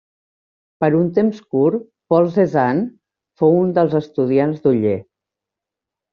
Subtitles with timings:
[0.83, 2.89] Per un temps curt, Paul Cézanne
[3.43, 4.97] fou un dels estudiants d'Oller.